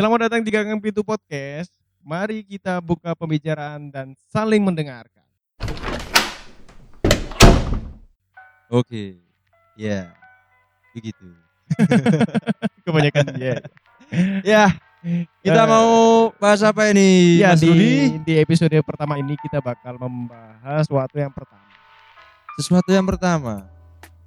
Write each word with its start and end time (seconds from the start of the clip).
Selamat 0.00 0.32
datang 0.32 0.40
di 0.40 0.48
Gagang 0.48 0.80
Pintu 0.80 1.04
Podcast. 1.04 1.68
Mari 2.00 2.40
kita 2.40 2.80
buka 2.80 3.12
pembicaraan 3.12 3.92
dan 3.92 4.16
saling 4.32 4.64
mendengarkan. 4.64 5.20
Oke. 8.72 9.20
Ya. 9.76 10.16
Begitu. 10.96 11.36
Kebanyakan 12.88 13.28
dia. 13.36 13.60
Ya, 14.40 14.72
kita 15.44 15.62
Eh, 15.64 15.68
mau 15.68 16.32
bahas 16.40 16.64
apa 16.64 16.88
ini? 16.96 17.36
Ya 17.44 17.52
Mas 17.52 17.60
di, 17.60 17.68
Rudi? 17.68 18.24
di 18.24 18.34
episode 18.40 18.80
pertama 18.80 19.20
ini 19.20 19.36
kita 19.36 19.60
bakal 19.60 20.00
membahas 20.00 20.88
sesuatu 20.88 21.20
yang 21.20 21.28
pertama. 21.28 21.68
Sesuatu 22.56 22.88
yang 22.88 23.04
pertama. 23.04 23.68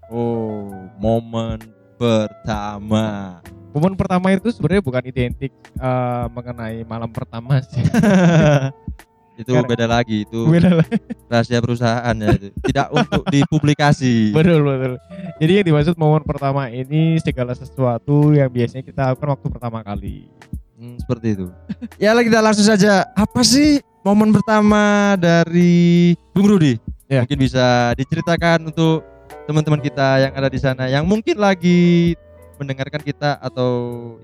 Oh, 0.05 0.69
momen 1.01 1.65
pertama. 2.03 3.39
Momen 3.73 3.95
pertama 3.97 4.27
itu 4.29 4.51
sebenarnya 4.51 4.83
bukan 4.83 5.03
identik 5.07 5.51
eh, 5.79 6.25
mengenai 6.29 6.83
malam 6.83 7.09
pertama 7.09 7.63
sih. 7.63 7.81
Itu 9.33 9.49
Karena- 9.49 9.65
beda 9.65 9.85
lagi, 9.89 10.29
itu 10.29 10.45
Beda 10.45 10.77
lah. 10.77 10.85
rahasia 11.25 11.57
perusahaan 11.57 12.13
ya 12.13 12.37
itu. 12.37 12.53
Tidak 12.69 12.87
untuk 12.93 13.25
dipublikasi. 13.33 14.29
betul 14.37 14.61
betul. 14.61 15.01
Jadi 15.41 15.51
yang 15.57 15.65
dimaksud 15.73 15.97
momen 15.97 16.21
pertama 16.21 16.69
ini 16.69 17.17
segala 17.17 17.57
sesuatu 17.57 18.29
yang 18.29 18.45
biasanya 18.53 18.85
kita 18.85 19.01
lakukan 19.09 19.33
waktu 19.33 19.47
pertama 19.49 19.81
kali. 19.81 20.29
Hmm, 20.77 21.01
seperti 21.01 21.33
itu. 21.33 21.47
ya 22.03 22.13
lah 22.13 22.21
kita 22.21 22.45
langsung 22.45 22.61
saja. 22.61 23.09
Apa 23.17 23.41
sih 23.41 23.81
momen 24.05 24.29
pertama 24.29 25.17
dari 25.17 26.13
Bung 26.29 26.53
Rudi? 26.53 26.77
Ya. 27.09 27.25
Mungkin 27.25 27.41
bisa 27.41 27.97
diceritakan 27.97 28.69
untuk 28.69 29.01
teman-teman 29.45 29.81
kita 29.81 30.29
yang 30.29 30.33
ada 30.33 30.49
di 30.49 30.59
sana 30.59 30.87
yang 30.87 31.03
mungkin 31.03 31.35
lagi 31.37 32.13
mendengarkan 32.57 33.01
kita 33.01 33.37
atau 33.41 33.69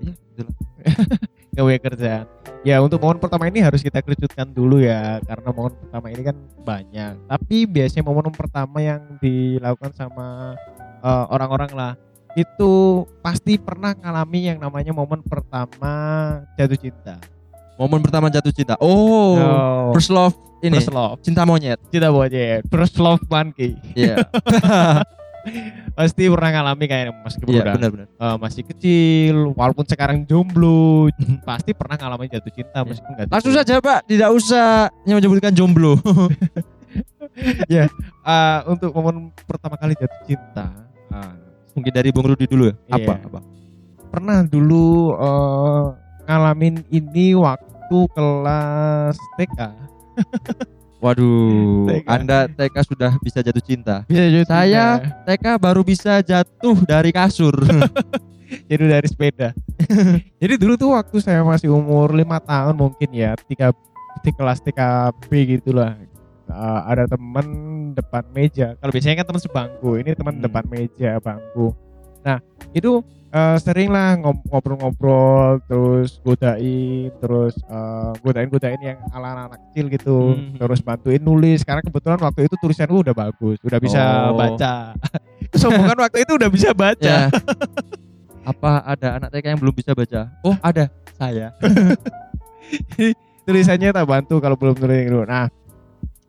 ya 0.00 0.12
gitu 0.14 0.42
lah. 0.46 0.56
gawe 1.56 1.74
kerjaan. 1.82 2.26
Ya 2.60 2.76
untuk 2.80 3.00
momen 3.00 3.18
pertama 3.18 3.48
ini 3.48 3.64
harus 3.64 3.80
kita 3.80 4.04
kerucutkan 4.04 4.52
dulu 4.52 4.80
ya 4.84 5.18
karena 5.24 5.48
momen 5.50 5.74
pertama 5.76 6.06
ini 6.12 6.22
kan 6.22 6.36
banyak. 6.62 7.14
Tapi 7.26 7.56
biasanya 7.66 8.04
momen 8.06 8.32
pertama 8.32 8.78
yang 8.80 9.00
dilakukan 9.18 9.92
sama 9.96 10.56
eh, 11.02 11.24
orang-orang 11.32 11.72
lah 11.74 11.92
itu 12.38 13.04
pasti 13.26 13.58
pernah 13.58 13.90
ngalami 13.90 14.54
yang 14.54 14.58
namanya 14.62 14.94
momen 14.94 15.20
pertama 15.24 15.92
jatuh 16.54 16.78
cinta. 16.78 17.18
Momen 17.80 18.04
pertama 18.04 18.28
jatuh 18.28 18.52
cinta. 18.52 18.76
Oh, 18.76 19.34
Oh, 19.34 19.88
first 19.90 20.12
love 20.12 20.36
ini 20.60 20.76
first 20.76 20.92
love, 20.92 21.16
cinta 21.24 21.42
monyet. 21.42 21.80
cinta 21.88 22.12
monyet, 22.12 22.60
first 22.68 23.00
love 23.00 23.24
monkey. 23.26 23.72
Iya. 23.96 24.20
Pasti 25.96 26.28
pernah 26.28 26.52
ngalami 26.52 26.84
kayak 26.84 27.16
meskipun 27.18 27.48
Iya, 27.50 27.62
udah 27.64 27.74
benar. 27.80 28.06
eh, 28.06 28.36
masih 28.36 28.62
kecil, 28.62 29.56
walaupun 29.56 29.88
sekarang 29.88 30.28
jomblo, 30.28 31.08
pasti 31.48 31.72
pernah 31.72 31.96
ngalamin 31.96 32.28
jatuh 32.28 32.52
cinta 32.52 32.78
Iya. 32.78 32.88
meskipun 32.92 33.12
nggak 33.16 33.28
Langsung 33.32 33.54
saja, 33.56 33.80
Pak. 33.80 34.04
Tidak 34.04 34.28
usah 34.30 34.92
menyebutkan 35.02 35.56
jomblo. 35.56 35.96
Eh, 37.70 38.58
untuk 38.66 38.92
momen 38.92 39.32
pertama 39.40 39.78
kali 39.78 39.94
jatuh 39.94 40.20
cinta 40.26 40.66
ah, 41.08 41.32
Mungkin 41.72 41.88
dari 41.88 42.10
Bung 42.10 42.26
Rudi 42.26 42.44
dulu 42.44 42.68
ya. 42.68 42.74
Apa? 42.90 43.14
Iya. 43.16 43.24
Apa? 43.24 43.40
pernah 44.10 44.42
dulu 44.42 45.14
eh, 45.14 45.84
ngalamin 46.30 46.86
ini 46.88 47.34
waktu 47.34 47.98
kelas 48.14 49.18
TK 49.34 49.58
Waduh, 51.02 51.88
TK. 51.88 52.04
Anda 52.06 52.44
TK 52.44 52.76
sudah 52.84 53.16
bisa 53.24 53.40
jatuh 53.40 53.64
cinta. 53.64 54.04
bisa 54.04 54.20
jadi 54.20 54.44
Saya 54.44 54.86
TK 55.24 55.56
baru 55.56 55.80
bisa 55.80 56.20
jatuh 56.20 56.76
dari 56.84 57.08
kasur. 57.08 57.56
jadi 58.70 58.98
dari 58.98 59.06
sepeda 59.06 59.54
jadi 60.42 60.58
dulu 60.58 60.74
tuh 60.74 60.90
waktu 60.98 61.22
saya 61.22 61.46
masih 61.46 61.70
umur 61.70 62.10
lima 62.10 62.42
tahun 62.42 62.74
mungkin 62.74 63.06
ya 63.14 63.38
tiga 63.46 63.70
di 64.20 64.30
kelas 64.34 64.58
TKB 64.60 65.30
gitulah 65.58 65.94
Eh, 66.50 66.80
ada 66.82 67.06
temen 67.06 67.46
depan 67.94 68.26
meja 68.34 68.74
kalau 68.82 68.90
biasanya 68.90 69.22
kan 69.22 69.26
teman 69.30 69.38
sebangku 69.38 69.90
ini 70.02 70.18
teman 70.18 70.34
Hmm. 70.34 70.42
depan 70.42 70.66
meja 70.66 71.22
bangku 71.22 71.70
nah 72.20 72.38
itu 72.70 73.00
eh, 73.28 73.56
sering 73.56 73.88
lah 73.88 74.14
ngob- 74.14 74.44
ngobrol-ngobrol 74.44 75.58
terus 75.64 76.18
godain 76.20 77.08
terus 77.16 77.54
eh, 77.58 78.10
godain-godain 78.20 78.78
yang 78.78 78.98
ala 79.10 79.46
anak 79.46 79.60
kecil 79.70 79.86
gitu 79.88 80.18
Hmm. 80.32 80.56
terus 80.56 80.80
bantuin 80.80 81.18
nulis 81.18 81.62
karena 81.62 81.80
kebetulan 81.80 82.18
waktu 82.18 82.44
itu 82.44 82.54
tulisanku 82.56 83.00
udah 83.00 83.12
bagus 83.12 83.56
udah 83.60 83.78
bisa 83.78 84.00
Oh. 84.28 84.36
baca 84.36 84.92
kesombongan 85.52 85.98
waktu 85.98 86.18
itu 86.22 86.32
udah 86.34 86.48
bisa 86.48 86.70
baca 86.70 87.02
ya. 87.02 87.26
Apa 88.40 88.80
ada 88.82 89.08
anak 89.16 89.28
TK 89.30 89.44
yang 89.48 89.60
belum 89.60 89.74
bisa 89.74 89.92
baca? 89.92 90.32
Oh, 90.40 90.56
ada. 90.60 90.88
Saya. 91.12 91.52
tulisannya 93.44 93.90
tak 93.90 94.06
bantu 94.06 94.38
kalau 94.38 94.56
belum 94.56 94.76
nulis 94.76 95.06
dulu. 95.06 95.22
Nah, 95.24 95.46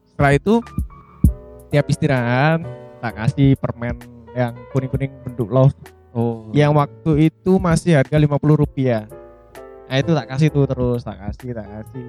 setelah 0.05 0.33
itu 0.33 0.59
tiap 1.69 1.85
istirahat 1.87 2.59
tak 2.99 3.13
kasih 3.15 3.55
permen 3.55 3.95
yang 4.31 4.53
kuning-kuning 4.71 5.11
bentuk 5.23 5.47
love 5.47 5.75
Oh. 6.11 6.51
yang 6.51 6.75
waktu 6.75 7.31
itu 7.31 7.55
masih 7.55 7.95
harga 7.95 8.11
50 8.13 8.27
rupiah. 8.53 9.07
Nah 9.87 9.95
itu 9.95 10.11
tak 10.11 10.27
kasih 10.27 10.47
tuh 10.49 10.67
terus 10.67 11.01
tak 11.01 11.15
kasih 11.17 11.51
tak 11.51 11.67
kasih 11.67 12.07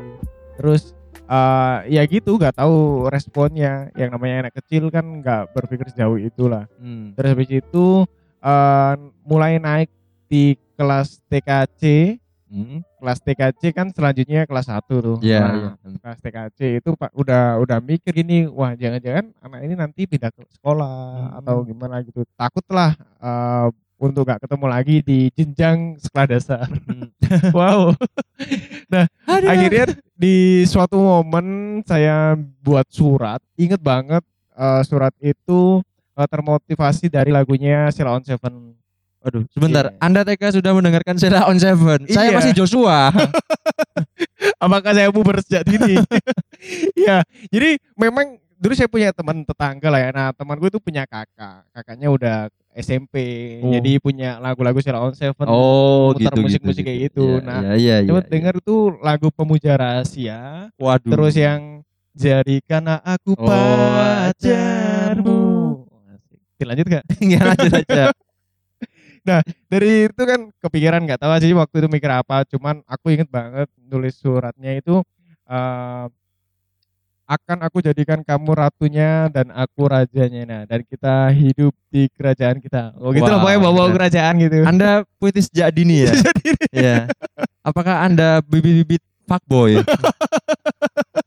terus 0.52 0.82
eh, 1.24 1.76
ya 1.88 2.02
gitu 2.04 2.34
nggak 2.34 2.56
tahu 2.56 3.06
responnya 3.06 3.94
yang 3.94 4.10
namanya 4.10 4.46
anak 4.46 4.58
kecil 4.58 4.90
kan 4.90 5.22
nggak 5.22 5.50
berpikir 5.50 5.86
sejauh 5.88 6.18
itulah 6.18 6.66
Hmm. 6.76 7.14
terus 7.14 7.30
habis 7.30 7.50
itu 7.52 7.86
eh, 8.38 8.92
mulai 9.22 9.58
naik 9.58 9.90
di 10.26 10.58
kelas 10.74 11.22
TKC 11.26 11.82
Hmm. 12.50 12.82
Kelas 13.02 13.18
TKC 13.18 13.74
kan 13.74 13.90
selanjutnya 13.90 14.46
kelas 14.46 14.70
1 14.70 14.78
tuh. 15.02 15.18
Iya, 15.18 15.40
Nah, 15.42 15.54
iya. 15.58 15.70
Kelas 15.98 16.18
TKC 16.22 16.58
itu 16.78 16.94
Pak 16.94 17.10
udah 17.12 17.58
udah 17.58 17.82
mikir 17.82 18.14
gini, 18.14 18.46
wah 18.46 18.78
jangan-jangan 18.78 19.34
anak 19.42 19.60
ini 19.66 19.74
nanti 19.74 20.06
pindah 20.06 20.30
ke 20.30 20.46
sekolah 20.54 20.94
Hmm. 21.34 21.38
atau 21.42 21.56
gimana 21.66 21.98
gitu. 22.00 22.22
Takutlah 22.38 22.94
eh, 23.18 23.66
untuk 23.98 24.26
gak 24.26 24.42
ketemu 24.42 24.66
lagi 24.66 24.96
di 25.02 25.18
jenjang 25.30 25.98
sekolah 25.98 26.26
dasar. 26.30 26.66
Hmm. 26.66 27.10
wow. 27.58 27.90
nah, 28.86 29.06
Aduh. 29.26 29.50
akhirnya 29.50 29.84
di 30.14 30.62
suatu 30.62 30.98
momen 30.98 31.46
saya 31.82 32.38
buat 32.62 32.86
surat, 32.86 33.42
inget 33.58 33.82
banget 33.82 34.22
eh, 34.54 34.82
surat 34.86 35.10
itu 35.18 35.82
eh, 36.14 36.28
termotivasi 36.30 37.10
dari 37.10 37.34
lagunya 37.34 37.90
Sheila 37.90 38.14
on 38.14 38.22
Seven. 38.22 38.78
Aduh, 39.22 39.46
sebentar. 39.50 39.84
Iya. 39.88 39.98
Anda 40.02 40.20
TK 40.22 40.42
sudah 40.58 40.72
mendengarkan 40.74 41.14
Sheila 41.14 41.46
on 41.46 41.56
Seven. 41.56 42.10
Saya 42.10 42.30
Iya. 42.30 42.36
masih 42.38 42.52
Joshua. 42.58 43.10
apakah 44.58 44.92
saya 44.94 45.10
puber 45.10 45.38
sejak 45.42 45.62
dini 45.66 45.98
ya 47.06 47.22
jadi 47.50 47.78
memang 47.94 48.38
dulu 48.58 48.72
saya 48.74 48.86
punya 48.86 49.10
teman 49.10 49.42
tetangga 49.42 49.90
lah 49.90 50.00
ya 50.02 50.10
nah 50.14 50.28
temanku 50.30 50.66
itu 50.66 50.78
punya 50.78 51.02
kakak 51.06 51.66
kakaknya 51.74 52.08
udah 52.10 52.36
SMP 52.72 53.14
Oh. 53.62 53.68
jadi 53.68 54.00
punya 54.00 54.40
lagu-lagu 54.40 54.80
Sheila 54.80 55.02
on 55.02 55.14
Seven 55.14 55.46
oh, 55.46 56.14
muter 56.16 56.30
gitu 56.32 56.40
musik-musik 56.40 56.82
kayak 56.82 57.00
gitu. 57.12 57.36
Iya, 57.38 57.44
Nah, 57.44 57.60
iya, 57.76 58.00
iya, 58.00 58.08
coba 58.08 58.24
iya, 58.24 58.30
dengar 58.32 58.54
tuh 58.64 58.96
lagu 59.04 59.28
pemuja 59.28 59.76
rahasia. 59.76 60.72
Waduh. 60.80 61.10
terus 61.12 61.34
yang 61.36 61.84
jadikan 62.16 62.80
aku 63.04 63.36
Oh, 63.36 63.44
pacarmu 63.44 65.40
lanjut 66.62 66.86
gak? 66.86 67.04
ya 67.34 67.40
lanjut 67.42 67.72
aja. 67.82 68.04
Dari 69.70 70.10
itu 70.10 70.22
kan 70.22 70.50
kepikiran 70.58 71.00
nggak 71.06 71.20
tahu 71.22 71.30
sih 71.38 71.54
waktu 71.54 71.74
itu 71.84 71.88
mikir 71.88 72.10
apa 72.10 72.42
cuman 72.50 72.82
aku 72.84 73.14
inget 73.14 73.30
banget 73.30 73.70
nulis 73.78 74.18
suratnya 74.18 74.74
itu 74.76 74.98
eh, 75.46 76.06
akan 77.22 77.58
aku 77.64 77.80
jadikan 77.80 78.20
kamu 78.20 78.50
ratunya 78.52 79.30
dan 79.32 79.48
aku 79.54 79.88
rajanya 79.88 80.42
nah 80.44 80.62
dan 80.68 80.84
kita 80.84 81.30
hidup 81.32 81.72
di 81.88 82.10
kerajaan 82.12 82.60
kita 82.60 82.92
oh 82.98 83.14
gitu 83.14 83.24
Wah, 83.24 83.40
pokoknya 83.40 83.58
bawa 83.62 83.84
keren. 83.88 83.94
kerajaan 83.96 84.34
gitu 84.42 84.56
Anda 84.68 84.90
puitis 85.16 85.48
sejak 85.48 85.70
dini 85.72 86.04
ya? 86.04 86.12
Iya. 86.72 86.96
Apakah 87.60 88.04
Anda 88.08 88.40
bibit-bibit 88.42 89.04
fuckboy? 89.28 89.84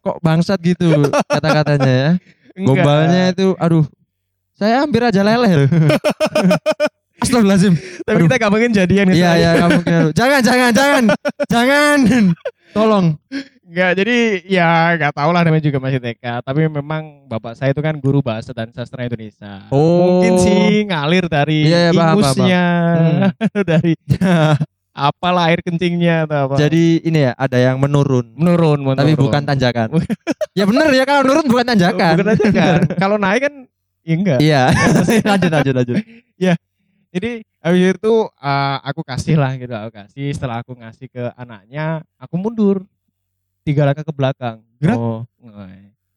Kok 0.03 0.17
bangsat 0.25 0.59
gitu 0.61 1.09
kata-katanya 1.29 1.93
ya? 1.93 2.09
Enggak. 2.57 2.65
Gombalnya 2.65 3.23
itu 3.31 3.47
aduh. 3.61 3.85
Saya 4.55 4.83
hampir 4.83 5.03
aja 5.03 5.21
leleh 5.21 5.51
loh. 5.53 5.69
Astagfirullahaladzim. 7.15 7.73
tapi 8.01 8.15
aduh. 8.15 8.25
kita 8.25 8.35
gak 8.37 8.51
mungkin 8.51 8.71
jadian 8.71 9.05
gitu 9.07 9.17
Iya 9.17 9.31
iya 9.33 9.51
kamu 9.57 9.77
kira- 9.81 10.13
Jangan 10.13 10.39
jangan 10.41 10.71
jangan. 10.71 11.03
jangan. 11.47 11.97
Tolong. 12.71 13.05
Enggak, 13.65 13.91
jadi 13.97 14.17
ya 14.45 14.69
nggak 14.93 15.11
tahu 15.11 15.29
lah 15.31 15.41
namanya 15.41 15.63
juga 15.63 15.79
masih 15.79 15.97
TK. 15.97 16.21
Tapi 16.39 16.59
memang 16.65 17.25
bapak 17.25 17.55
saya 17.55 17.71
itu 17.71 17.81
kan 17.81 17.97
guru 17.97 18.19
bahasa 18.19 18.51
dan 18.51 18.69
sastra 18.69 19.03
Indonesia. 19.03 19.67
Oh. 19.67 20.21
Mungkin 20.21 20.33
sih 20.37 20.59
ngalir 20.85 21.25
dari 21.25 21.65
Iya, 21.65 21.89
iya, 21.89 22.13
ingusnya, 22.13 22.65
Hmm. 23.41 23.63
dari 23.65 23.93
apalah 24.95 25.49
air 25.49 25.59
kencingnya 25.59 26.23
atau 26.23 26.47
apa. 26.47 26.55
Jadi 26.55 27.03
ini 27.03 27.19
ya 27.21 27.31
ada 27.33 27.57
yang 27.57 27.75
menurun. 27.75 28.31
menurun, 28.31 28.79
menurun. 28.79 28.95
Tapi 28.95 29.11
bukan 29.17 29.41
tanjakan. 29.43 29.87
ya 30.59 30.63
bener 30.63 30.87
ya 30.91 31.03
kalau 31.03 31.21
menurun 31.25 31.47
bukan 31.49 31.65
tanjakan. 31.65 32.13
Bukan 32.15 32.31
aja 32.31 32.47
kan. 32.49 32.79
Kalau 32.95 33.17
naik 33.17 33.41
kan 33.43 33.53
ya 34.03 34.13
enggak. 34.13 34.39
Iya. 34.39 34.63
lanjut 35.25 35.51
lanjut 35.51 35.73
lanjut. 35.73 35.97
Jadi 37.15 37.31
habis 37.63 37.95
itu 37.95 38.13
eh, 38.27 38.77
aku 38.83 39.01
kasih 39.07 39.39
lah 39.39 39.55
gitu, 39.55 39.71
aku 39.71 39.91
kasih. 40.03 40.35
Setelah 40.35 40.59
aku 40.59 40.75
ngasih 40.75 41.07
ke 41.07 41.23
anaknya, 41.39 42.03
aku 42.19 42.35
mundur 42.35 42.83
tiga 43.63 43.87
langkah 43.87 44.03
ke 44.03 44.11
belakang. 44.11 44.59
Gerak. 44.83 44.99
Oh. 44.99 45.23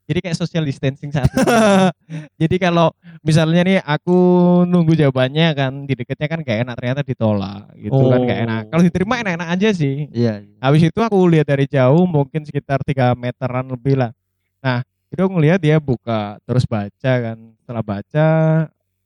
Jadi 0.09 0.25
kayak 0.25 0.41
social 0.41 0.65
distancing 0.65 1.12
saat. 1.12 1.29
Jadi 2.41 2.56
kalau 2.56 2.89
misalnya 3.21 3.61
nih 3.61 3.79
aku 3.85 4.17
nunggu 4.65 4.97
jawabannya 4.97 5.53
kan 5.53 5.85
di 5.85 5.93
dekatnya 5.93 6.29
kan 6.33 6.41
gak 6.41 6.59
enak 6.65 6.75
ternyata 6.81 7.00
ditolak 7.05 7.69
gitu 7.77 8.09
kan 8.09 8.21
gak 8.25 8.39
Oh. 8.41 8.45
enak. 8.49 8.62
Kalau 8.73 8.83
diterima 8.89 9.15
enak-enak 9.21 9.49
aja 9.53 9.69
sih. 9.77 10.09
Iya. 10.09 10.49
iya. 10.49 10.56
Habis 10.65 10.89
itu 10.89 10.99
aku 11.05 11.29
lihat 11.29 11.45
dari 11.53 11.69
jauh 11.69 12.09
mungkin 12.09 12.41
sekitar 12.49 12.81
3 12.81 13.12
meteran 13.12 13.69
lebih 13.69 14.00
lah. 14.00 14.17
Nah, 14.65 14.81
itu 15.12 15.21
aku 15.21 15.33
ngeliat 15.37 15.61
dia 15.61 15.77
buka 15.77 16.41
terus 16.49 16.65
baca 16.65 17.12
kan. 17.21 17.39
Setelah 17.61 17.85
baca 17.85 18.29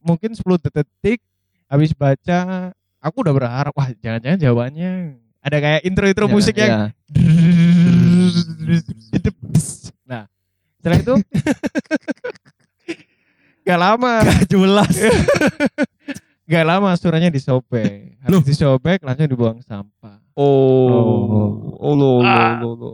mungkin 0.06 0.38
10 0.38 0.62
detik 0.70 1.18
habis 1.72 1.96
baca 1.96 2.70
aku 3.00 3.16
udah 3.24 3.32
berharap 3.32 3.72
wah 3.72 3.88
jangan-jangan 3.96 4.38
jawabannya 4.38 5.16
ada 5.40 5.56
kayak 5.56 5.80
intro-intro 5.82 6.28
Iya, 6.28 6.34
musik 6.36 6.54
yang 6.60 6.70
iya. 6.70 6.86
Nah, 10.04 10.28
setelah 10.78 10.98
itu 11.00 11.14
gak 13.66 13.78
lama, 13.78 14.12
jelas. 14.46 14.94
gak 16.50 16.64
lama 16.66 16.90
suaranya 16.98 17.30
disobek. 17.30 18.18
Habis 18.20 18.44
disobek 18.44 18.98
langsung 19.00 19.30
dibuang 19.30 19.58
sampah. 19.62 20.18
Oh. 20.34 21.78
Oh 21.78 21.94
lo 21.94 22.10
Ah. 22.22 22.58
lo 22.60 22.70
lo. 22.74 22.90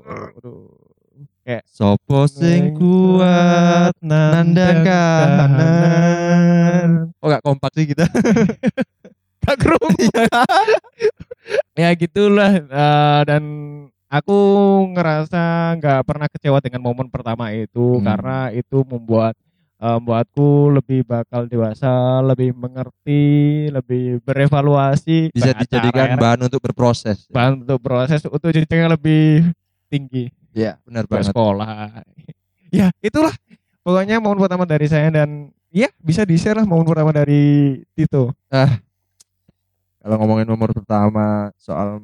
Kayak 1.49 1.65
Sopo 1.65 2.29
sing 2.29 2.77
kuat 2.77 3.97
nandang 4.05 4.85
kahanan. 5.89 6.89
Oh 7.25 7.33
gak 7.33 7.41
kompak 7.41 7.73
sih 7.73 7.89
kita. 7.89 8.05
Gak 9.49 9.57
kerungu. 9.57 10.13
ya 11.81 11.89
gitulah 11.97 12.53
eh, 12.61 13.21
dan 13.25 13.41
aku 14.13 14.37
ngerasa 14.93 15.73
nggak 15.81 16.05
pernah 16.05 16.29
kecewa 16.29 16.61
dengan 16.61 16.85
momen 16.85 17.09
pertama 17.09 17.49
itu 17.57 17.97
Hmm. 17.97 18.05
karena 18.05 18.53
itu 18.53 18.85
membuat 18.85 19.33
eh, 19.81 19.97
membuatku 19.97 20.69
lebih 20.77 21.01
bakal 21.09 21.49
dewasa, 21.49 22.21
lebih 22.29 22.53
mengerti, 22.53 23.25
lebih 23.73 24.21
berevaluasi, 24.21 25.33
Bisa 25.33 25.57
dijadikan 25.57 26.21
bahan 26.21 26.45
untuk 26.45 26.61
berproses. 26.61 27.25
bahan 27.33 27.65
untuk 27.65 27.81
proses 27.81 28.21
untuk 28.29 28.53
jenjang 28.53 28.85
yang 28.85 28.93
lebih 28.93 29.49
tinggi 29.89 30.29
Iya, 30.59 30.73
benar 30.83 31.07
banget. 31.07 31.31
sekolah. 31.31 32.03
ya 32.79 32.91
itulah 32.99 33.31
pokoknya 33.87 34.19
momen 34.19 34.43
pertama 34.43 34.67
dari 34.67 34.91
saya 34.91 35.09
dan 35.15 35.55
ya 35.71 35.87
bisa 36.03 36.27
di 36.27 36.35
share 36.35 36.59
lah 36.59 36.67
momen 36.67 36.83
pertama 36.83 37.15
dari 37.15 37.79
Tito. 37.95 38.35
Kalau 39.99 40.15
ngomongin 40.19 40.51
nomor 40.51 40.75
pertama 40.75 41.55
soal 41.55 42.03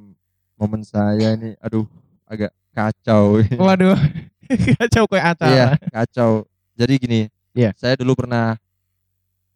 momen 0.55 0.87
saya 0.87 1.35
ini 1.35 1.59
aduh 1.59 1.83
agak 2.31 2.55
kacau. 2.75 3.43
Waduh, 3.65 3.99
kacau 4.79 5.05
kayak 5.11 5.27
acara. 5.39 5.51
Iya, 5.51 5.67
kacau. 5.91 6.31
Jadi 6.75 6.95
gini, 6.99 7.21
Iya. 7.55 7.71
saya 7.79 7.95
dulu 7.95 8.19
pernah 8.19 8.59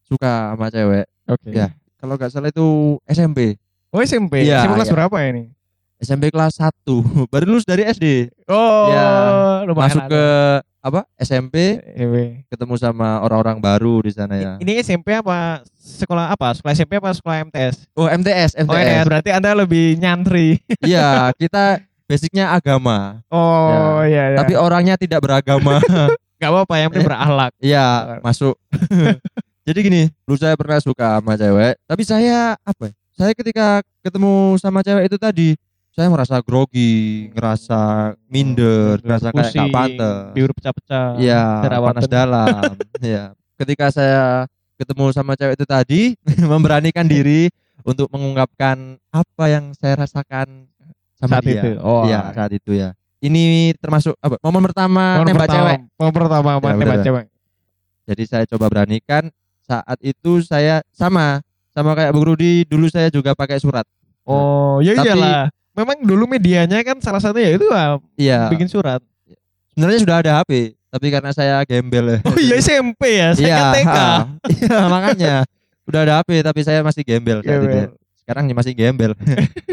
suka 0.07 0.55
sama 0.55 0.71
cewek. 0.71 1.07
Oke. 1.29 1.51
Iya. 1.51 1.75
Kalau 1.99 2.15
nggak 2.15 2.31
salah 2.31 2.49
itu 2.49 2.97
SMP. 3.11 3.59
Oh 3.91 3.99
SMP. 3.99 4.47
Iya, 4.47 4.63
SMP 4.63 4.75
kelas 4.79 4.89
iya. 4.89 4.95
berapa 4.95 5.17
ini? 5.27 5.45
SMP 5.99 6.31
kelas 6.31 6.63
1. 6.63 6.71
Baru 7.33 7.45
lulus 7.51 7.67
dari 7.67 7.83
SD. 7.83 8.31
Oh, 8.47 8.87
lumayan 9.67 9.99
Masuk 9.99 10.03
ke 10.07 10.25
apa? 10.79 11.01
SMP, 11.19 11.83
SMP. 11.99 12.17
ketemu 12.47 12.75
sama 12.79 13.19
orang-orang 13.21 13.59
baru 13.59 13.99
di 14.01 14.15
sana 14.15 14.39
ya. 14.39 14.53
Ini 14.63 14.79
SMP 14.81 15.11
apa 15.11 15.67
sekolah 15.75 16.31
apa? 16.33 16.55
Sekolah 16.55 16.73
SMP 16.73 17.03
apa 17.03 17.11
sekolah 17.11 17.45
MTS? 17.51 17.91
Oh, 17.99 18.07
MTS, 18.07 18.51
Oh, 18.63 18.63
MTS. 18.71 18.79
MTS. 18.79 19.05
Berarti 19.11 19.31
Anda 19.35 19.51
lebih 19.59 19.99
nyantri. 19.99 20.63
Iya, 20.87 21.35
kita 21.35 21.83
basicnya 22.07 22.55
agama. 22.55 23.21
Oh, 23.29 24.01
iya 24.07 24.33
iya. 24.33 24.39
Tapi 24.39 24.55
orangnya 24.55 24.95
tidak 24.95 25.21
beragama. 25.21 25.83
Gak 26.41 26.51
apa-apa 26.55 26.75
yang 26.79 26.89
penting 26.95 27.11
berakhlak. 27.11 27.53
Iya, 27.59 27.87
masuk. 28.23 28.55
Jadi 29.67 29.79
gini, 29.83 30.03
dulu 30.25 30.39
saya 30.39 30.55
pernah 30.55 30.79
suka 30.81 31.19
sama 31.19 31.35
cewek, 31.35 31.75
tapi 31.85 32.03
saya 32.07 32.55
apa? 32.63 32.89
ya? 32.89 32.93
Saya 33.19 33.33
ketika 33.35 33.83
ketemu 34.01 34.55
sama 34.57 34.81
cewek 34.81 35.11
itu 35.11 35.19
tadi, 35.19 35.49
saya 35.99 36.15
merasa 36.15 36.39
grogi, 36.39 37.27
ngerasa 37.35 37.81
minder, 38.31 39.03
ngerasa 39.03 39.35
kayak 39.35 39.51
gak 39.51 39.75
pantes. 39.75 40.15
Biur 40.31 40.55
pecah-pecah. 40.55 41.19
Iya, 41.19 41.43
panas 41.67 42.07
dalam. 42.07 42.71
Iya. 43.03 43.35
Ketika 43.59 43.91
saya 43.91 44.47
ketemu 44.79 45.11
sama 45.11 45.35
cewek 45.35 45.59
itu 45.59 45.67
tadi, 45.67 46.01
memberanikan 46.55 47.03
diri 47.03 47.51
untuk 47.83 48.07
mengungkapkan 48.15 48.95
apa 49.11 49.45
yang 49.51 49.75
saya 49.75 50.07
rasakan 50.07 50.71
sama 51.19 51.43
Saat 51.43 51.51
dia. 51.51 51.67
itu. 51.67 51.71
Oh, 51.83 52.07
Iya, 52.07 52.31
saat 52.31 52.55
itu 52.55 52.79
ya. 52.79 52.95
Ini 53.19 53.75
termasuk 53.83 54.15
apa? 54.23 54.39
Momen 54.39 54.63
pertama 54.63 55.19
Momen 55.19 55.35
nembak 55.35 55.51
pertama, 55.51 55.59
cewek. 55.67 55.79
Momen 55.99 56.15
pertama 56.15 56.49
Ya, 56.49 56.59
nembak 56.63 56.79
bener. 56.79 57.03
cewek. 57.03 57.25
Jadi 58.07 58.23
saya 58.23 58.45
coba 58.47 58.71
beranikan 58.71 59.23
saat 59.67 59.99
itu 59.99 60.47
saya 60.47 60.79
sama 60.95 61.43
sama 61.75 61.99
kayak 61.99 62.15
Bung 62.15 62.31
Rudi 62.31 62.63
dulu 62.71 62.87
saya 62.87 63.11
juga 63.11 63.35
pakai 63.35 63.59
surat. 63.59 63.83
Oh, 64.23 64.79
ya 64.79 64.95
Tapi- 64.95 65.11
iyalah. 65.11 65.51
Memang 65.79 66.03
dulu 66.03 66.27
medianya 66.27 66.83
kan 66.83 66.99
salah 66.99 67.23
satu 67.23 67.39
ya 67.39 67.55
itu 67.55 67.63
ah, 67.71 68.03
Iya. 68.19 68.51
bikin 68.51 68.67
surat. 68.67 68.99
Sebenarnya 69.71 70.03
sudah 70.03 70.17
ada 70.19 70.31
HP, 70.43 70.75
tapi 70.91 71.07
karena 71.07 71.31
saya 71.31 71.63
gembel. 71.63 72.19
Oh 72.27 72.35
iya 72.35 72.59
SMP 72.59 73.23
ya, 73.23 73.31
saya 73.39 73.47
Iya, 73.47 73.55
kan 73.55 73.71
TK. 73.71 73.99
Iya, 74.59 74.79
makanya 74.91 75.35
udah 75.87 76.01
ada 76.03 76.13
HP 76.19 76.43
tapi 76.43 76.61
saya 76.67 76.83
masih 76.83 77.07
gembel 77.07 77.47
saat 77.47 77.63
itu. 77.63 77.71
Gembel. 77.71 77.91
Sekarang 78.19 78.43
masih 78.51 78.75
gembel. 78.75 79.15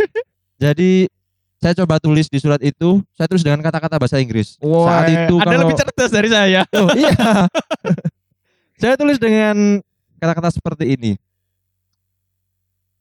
Jadi 0.64 1.10
saya 1.58 1.74
coba 1.82 1.98
tulis 1.98 2.30
di 2.30 2.38
surat 2.38 2.62
itu, 2.62 3.02
saya 3.18 3.26
tulis 3.26 3.42
dengan 3.42 3.66
kata-kata 3.66 3.98
bahasa 3.98 4.22
Inggris. 4.22 4.62
Wah, 4.62 5.02
saat 5.02 5.10
itu 5.10 5.36
Anda 5.42 5.50
kalau 5.50 5.62
lebih 5.66 5.78
cerdas 5.82 6.12
dari 6.14 6.30
saya. 6.30 6.62
Oh, 6.78 6.94
iya. 6.94 7.50
saya 8.82 8.94
tulis 8.94 9.18
dengan 9.18 9.82
kata-kata 10.22 10.54
seperti 10.54 10.94
ini. 10.94 11.18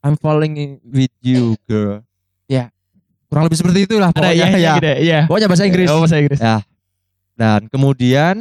I'm 0.01 0.17
falling 0.17 0.57
in 0.57 0.71
with 0.89 1.13
you, 1.21 1.61
girl. 1.69 2.01
Ya, 3.35 3.37
kurang 3.37 3.51
lebih 3.51 3.59
seperti 3.59 3.79
itulah 3.91 4.15
Ada 4.15 4.19
pokoknya. 4.23 4.31
iya, 4.31 4.47
iya, 4.47 4.55
ya. 4.63 4.75
gitu 4.79 4.87
ya, 4.87 4.97
iya. 5.03 5.21
Pokoknya 5.27 5.49
bahasa 5.51 5.65
Inggris. 5.67 5.89
Oh, 5.91 5.99
bahasa 6.07 6.17
Inggris. 6.23 6.39
Ya. 6.39 6.57
Dan 7.35 7.61
kemudian 7.67 8.35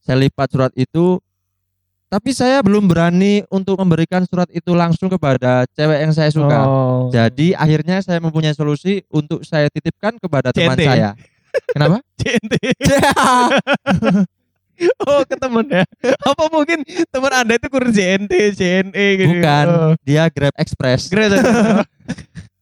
saya 0.00 0.16
lipat 0.16 0.48
surat 0.48 0.72
itu 0.72 1.20
tapi 2.08 2.32
saya 2.32 2.64
belum 2.64 2.88
berani 2.88 3.44
untuk 3.52 3.76
memberikan 3.76 4.24
surat 4.24 4.48
itu 4.48 4.72
langsung 4.72 5.12
kepada 5.12 5.68
cewek 5.76 6.00
yang 6.00 6.12
saya 6.16 6.32
suka. 6.32 6.64
Oh. 6.64 7.12
Jadi 7.12 7.52
akhirnya 7.52 8.00
saya 8.00 8.24
mempunyai 8.24 8.56
solusi 8.56 9.04
untuk 9.12 9.44
saya 9.44 9.68
titipkan 9.68 10.16
kepada 10.16 10.48
teman 10.48 10.80
CNT. 10.80 10.86
saya. 10.88 11.10
Kenapa? 11.76 12.00
CNT. 12.24 12.54
Oh, 15.08 15.24
ke 15.24 15.40
temen 15.40 15.64
ya. 15.72 15.88
Apa 16.20 16.52
mungkin 16.52 16.84
teman 17.08 17.32
Anda 17.32 17.56
itu 17.56 17.64
kurang 17.72 17.96
JNT, 17.96 18.52
JNE 18.52 19.06
gitu. 19.16 19.32
Bukan, 19.40 19.64
Oh. 19.72 19.92
dia 20.04 20.28
Grab 20.28 20.52
Express. 20.60 21.08
Keren. 21.08 21.32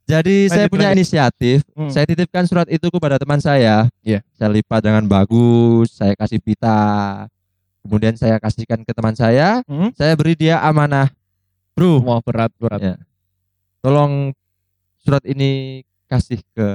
Jadi 0.05 0.53
saya 0.53 0.69
Lanjut, 0.69 0.73
punya 0.73 0.89
lanjut. 0.93 0.99
inisiatif, 1.01 1.59
Hmm. 1.73 1.89
saya 1.89 2.05
titipkan 2.05 2.45
surat 2.45 2.69
itu 2.69 2.87
kepada 2.87 3.17
teman 3.17 3.41
saya. 3.41 3.89
Iya. 4.01 4.21
Saya 4.33 4.53
lipat 4.53 4.85
dengan 4.85 5.05
bagus, 5.05 5.97
saya 5.97 6.13
kasih 6.13 6.39
pita. 6.39 7.25
Kemudian 7.81 8.13
saya 8.13 8.37
kasihkan 8.37 8.81
ke 8.81 8.93
teman 8.93 9.13
saya, 9.13 9.65
Hmm? 9.65 9.93
saya 9.93 10.13
beri 10.13 10.37
dia 10.37 10.61
amanah. 10.61 11.09
Bro, 11.73 12.01
Wah, 12.01 12.21
berat, 12.21 12.53
berat. 12.55 12.81
Ya. 12.81 12.97
tolong 13.81 14.33
surat 14.99 15.21
ini 15.25 15.83
kasih 16.07 16.41
ke 16.53 16.69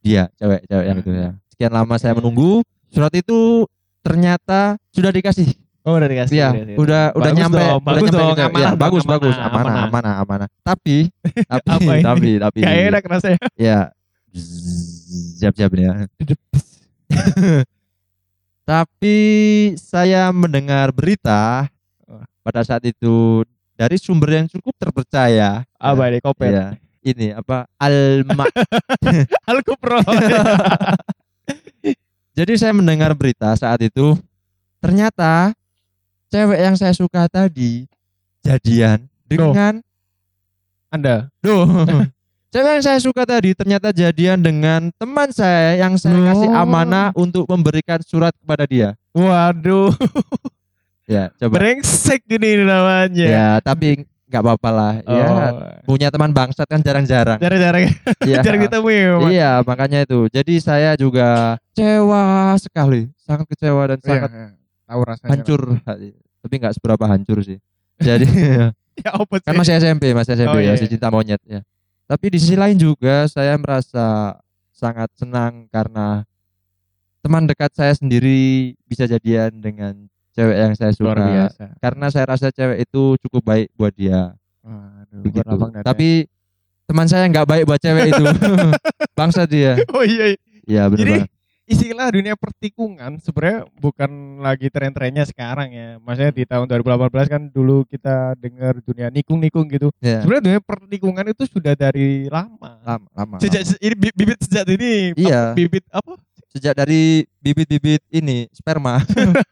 dia, 0.00 0.26
cewek-cewek 0.34 0.84
yang 0.84 0.98
itu 0.98 1.10
ya. 1.12 1.30
Sekian 1.48 1.70
lama 1.70 1.94
saya 1.94 2.10
Hmm. 2.10 2.18
menunggu, 2.18 2.62
surat 2.88 3.10
itu 3.12 3.62
ternyata 4.00 4.74
sudah 4.88 5.10
dikasih. 5.10 5.54
Oh, 5.88 5.96
udah 5.96 6.04
dikasih. 6.04 6.36
Iya, 6.36 6.48
udah, 6.52 6.76
udah 6.76 7.02
udah 7.16 7.30
nyampe, 7.32 7.56
dong, 7.56 7.80
udah 7.80 7.88
bagus 7.88 8.08
nyampe 8.12 8.20
dong, 8.20 8.28
amanah 8.28 8.60
Iya, 8.60 8.68
dong, 8.68 8.76
bagus 8.76 9.02
amanah, 9.08 9.12
bagus, 9.16 9.36
amanah, 9.40 9.48
amanah. 9.48 9.84
amanah, 9.88 10.14
amanah. 10.20 10.48
Tapi, 10.68 10.96
tapi, 11.48 11.86
tapi, 12.04 12.30
tapi, 12.36 12.58
Gak 12.60 12.76
enak 12.92 13.02
rasanya. 13.08 13.40
ya, 13.56 13.78
siap-siap 15.40 15.72
ya. 15.80 15.92
Tapi 18.68 19.16
saya 19.80 20.28
mendengar 20.28 20.92
berita 20.92 21.64
pada 22.44 22.60
saat 22.60 22.84
itu 22.84 23.48
dari 23.72 23.96
sumber 23.96 24.44
yang 24.44 24.46
cukup 24.52 24.76
terpercaya. 24.76 25.64
Apa 25.80 26.12
ini 26.12 26.20
kopet? 26.20 26.52
Iya. 26.52 26.66
Ini 27.00 27.26
apa? 27.40 27.64
Alma. 27.80 28.44
Alkupro. 29.48 30.04
Jadi 32.36 32.52
saya 32.60 32.76
mendengar 32.76 33.16
berita 33.16 33.56
saat 33.56 33.80
itu 33.80 34.12
ternyata 34.84 35.56
cewek 36.28 36.58
yang 36.58 36.74
saya 36.74 36.92
suka 36.92 37.26
tadi 37.26 37.84
jadian 38.40 39.04
dengan 39.24 39.80
Anda. 40.88 41.28
Duh. 41.40 41.64
Cewek 42.48 42.80
yang 42.80 42.84
saya 42.86 42.96
suka 42.96 43.28
tadi 43.28 43.52
ternyata 43.52 43.92
jadian 43.92 44.40
dengan 44.40 44.88
teman 44.96 45.28
saya 45.28 45.76
yang 45.76 46.00
saya 46.00 46.16
Loh. 46.16 46.24
kasih 46.32 46.48
amanah 46.48 47.12
untuk 47.12 47.44
memberikan 47.44 48.00
surat 48.00 48.32
kepada 48.32 48.64
dia. 48.64 48.96
Waduh, 49.12 49.92
Ya, 51.12 51.28
coba. 51.36 51.60
brengsek 51.60 52.24
gini 52.24 52.64
namanya. 52.64 53.26
Ya, 53.28 53.48
tapi 53.60 54.08
nggak 54.28 54.40
apa-apa 54.40 54.70
lah. 54.72 54.92
Ya 55.04 55.24
Oh, 55.28 55.52
punya 55.84 56.08
teman 56.08 56.32
bangsat 56.32 56.64
kan 56.64 56.80
jarang-jarang. 56.80 57.36
jarang-jarang 57.36 57.92
Iya. 58.28 58.40
jarang 58.40 58.60
ketemu 58.64 58.88
ya. 58.88 59.08
Mas? 59.12 59.28
Iya, 59.28 59.50
makanya 59.64 59.98
itu. 60.04 60.20
Jadi 60.32 60.54
saya 60.60 60.96
juga 60.96 61.60
kecewa 61.76 62.56
sekali, 62.56 63.12
sangat 63.20 63.44
kecewa 63.44 63.82
dan 63.92 63.98
sangat 64.00 64.30
iya. 64.32 64.46
Tahu 64.88 65.00
rasanya. 65.04 65.30
hancur 65.36 65.60
hati. 65.84 66.08
Tapi 66.40 66.54
nggak 66.56 66.74
seberapa 66.80 67.04
hancur 67.04 67.38
sih. 67.44 67.58
Jadi 68.00 68.24
Ya 68.98 69.14
apa 69.20 69.38
sih? 69.38 69.46
kan 69.46 69.54
masih 69.54 69.74
SMP, 69.78 70.10
masih 70.10 70.34
SMP 70.34 70.50
Oh, 70.50 70.58
ya, 70.58 70.64
iya, 70.66 70.70
masih 70.74 70.88
iya. 70.90 70.92
cinta 70.98 71.08
monyet 71.12 71.42
ya. 71.46 71.60
Tapi 72.08 72.26
di 72.32 72.38
sisi 72.40 72.56
lain 72.58 72.74
juga 72.74 73.28
saya 73.28 73.54
merasa 73.54 74.34
sangat 74.74 75.12
senang 75.14 75.68
karena 75.68 76.24
teman 77.20 77.44
dekat 77.44 77.70
saya 77.74 77.92
sendiri 77.94 78.72
bisa 78.88 79.04
jadian 79.04 79.54
dengan 79.60 79.94
cewek 80.32 80.56
yang 80.56 80.72
saya 80.74 80.90
suka. 80.94 81.04
luar 81.04 81.18
biasa. 81.20 81.64
Karena 81.78 82.06
saya 82.08 82.26
rasa 82.26 82.48
cewek 82.48 82.88
itu 82.88 83.02
cukup 83.22 83.42
baik 83.44 83.68
buat 83.76 83.92
dia. 83.92 84.32
Waduh, 84.64 85.20
Begitu. 85.22 85.54
Tapi 85.84 86.08
teman 86.88 87.06
saya 87.06 87.28
nggak 87.28 87.46
baik 87.46 87.64
buat 87.68 87.80
cewek 87.82 88.06
itu. 88.10 88.24
Bangsa 89.18 89.44
dia. 89.44 89.76
oh 89.92 90.02
iya. 90.02 90.32
iya. 90.34 90.38
Iya 90.68 90.82
benar 90.88 91.00
Jadi 91.00 91.12
banget. 91.16 91.30
Istilah 91.68 92.08
dunia 92.08 92.32
pertikungan 92.34 93.20
sebenarnya 93.20 93.68
bukan 93.76 94.10
lagi 94.40 94.72
tren-trennya 94.72 95.28
sekarang 95.28 95.68
ya. 95.70 95.88
Maksudnya 96.00 96.32
di 96.32 96.44
tahun 96.48 96.64
2018 96.64 97.28
kan 97.28 97.42
dulu 97.46 97.84
kita 97.84 98.32
dengar 98.40 98.80
dunia 98.80 99.12
nikung-nikung 99.12 99.68
gitu. 99.68 99.92
Iya. 100.00 100.24
Sebenarnya 100.24 100.44
dunia 100.48 100.60
pertikungan 100.64 101.26
itu 101.28 101.44
sudah 101.44 101.76
dari 101.76 102.26
lama. 102.26 102.80
Lama, 102.80 103.06
lama. 103.12 103.36
Sejak 103.38 103.62
lama. 103.62 103.76
ini 103.78 103.94
bi- 103.94 104.16
bibit 104.16 104.38
sejak 104.40 104.64
ini 104.66 105.12
Iya. 105.14 105.52
apa, 105.52 105.56
bibit 105.56 105.84
apa? 105.92 106.12
sejak 106.48 106.72
dari 106.72 107.28
bibit-bibit 107.38 108.00
ini 108.08 108.48
sperma. 108.50 109.04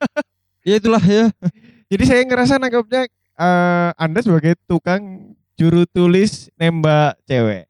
ya 0.67 0.81
itulah 0.81 1.03
ya. 1.05 1.29
Jadi 1.87 2.03
saya 2.03 2.25
ngerasa 2.25 2.57
nangkepnya 2.57 3.07
eh, 3.37 3.91
Anda 3.95 4.25
sebagai 4.25 4.57
tukang 4.65 5.26
juru 5.57 5.89
tulis 5.89 6.53
nembak 6.61 7.17
cewek. 7.25 7.65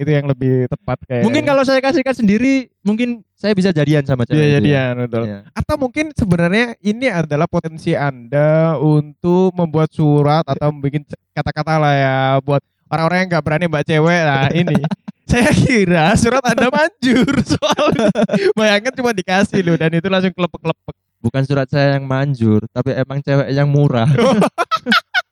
Itu 0.00 0.10
yang 0.10 0.26
lebih 0.26 0.72
tepat 0.72 0.98
kayak. 1.04 1.22
Mungkin 1.28 1.44
kalau 1.44 1.62
saya 1.62 1.78
kasihkan 1.84 2.16
sendiri, 2.16 2.72
mungkin 2.80 3.20
saya 3.36 3.52
bisa 3.52 3.70
jadian 3.70 4.08
sama 4.08 4.24
cewek. 4.24 4.40
Iya 4.40 4.48
ya. 4.48 4.54
jadian 4.58 4.92
betul. 5.04 5.22
Iya. 5.28 5.38
Atau 5.52 5.76
mungkin 5.76 6.06
sebenarnya 6.16 6.66
ini 6.80 7.06
adalah 7.12 7.44
potensi 7.44 7.92
Anda 7.92 8.80
untuk 8.80 9.52
membuat 9.52 9.92
surat 9.92 10.48
atau 10.48 10.72
membuat 10.72 11.04
kata-kata 11.36 11.74
lah 11.76 11.94
ya 11.94 12.16
buat 12.40 12.64
orang-orang 12.88 13.18
yang 13.20 13.28
nggak 13.36 13.44
berani 13.44 13.64
mbak 13.68 13.84
cewek 13.84 14.22
lah 14.24 14.48
ini. 14.56 14.80
Saya 15.30 15.52
kira 15.56 16.12
surat 16.20 16.44
Anda 16.44 16.68
manjur 16.68 17.32
soalnya 17.48 18.12
bayangkan 18.52 18.92
cuma 18.92 19.08
dikasih 19.16 19.64
loh 19.64 19.76
dan 19.80 19.88
itu 19.96 20.04
langsung 20.12 20.32
kelepek-kelepek. 20.36 20.96
Bukan 21.24 21.42
surat 21.48 21.64
saya 21.72 21.96
yang 21.96 22.04
manjur, 22.04 22.68
tapi 22.68 22.92
emang 22.92 23.24
cewek 23.24 23.48
yang 23.48 23.64
murah. 23.64 24.04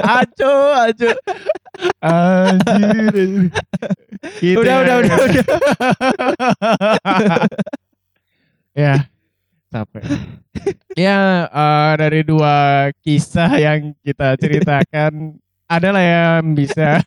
Aco, 0.00 0.54
aco. 0.74 1.10
Anjir. 2.04 3.50
Gitu 4.40 4.58
Udah, 4.60 4.74
ya. 4.74 4.82
udah, 4.84 4.94
udah, 5.00 5.16
udah. 5.16 5.44
ya, 8.84 8.94
capek. 9.72 10.04
ya, 10.94 11.20
eh, 11.48 11.92
dari 11.96 12.20
dua 12.22 12.88
kisah 13.00 13.50
yang 13.56 13.96
kita 14.04 14.36
ceritakan, 14.36 15.34
adalah 15.70 16.02
yang 16.02 16.50
bisa 16.58 16.98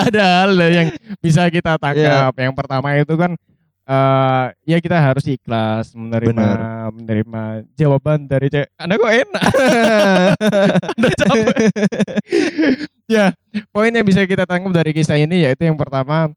ada 0.00 0.24
hal 0.42 0.56
yang 0.72 0.88
bisa 1.20 1.44
kita 1.52 1.76
tangkap. 1.76 2.32
Yang 2.32 2.54
pertama 2.56 2.96
itu 2.96 3.14
kan 3.20 3.36
eh 3.90 4.46
ya 4.70 4.78
kita 4.78 5.02
harus 5.02 5.26
ikhlas 5.26 5.98
menerima 5.98 6.30
Benar. 6.30 6.58
menerima 6.94 7.42
jawaban 7.74 8.30
dari 8.30 8.46
cewek. 8.46 8.70
Anda 8.78 8.94
kok 8.94 9.10
enak? 9.10 9.42
Anda 10.94 11.10
capek. 11.18 11.56
ya, 13.18 13.34
poin 13.74 13.90
yang 13.90 14.06
bisa 14.06 14.22
kita 14.30 14.46
tangkap 14.46 14.70
dari 14.70 14.94
kisah 14.94 15.18
ini 15.18 15.42
yaitu 15.42 15.66
yang 15.66 15.74
pertama 15.74 16.30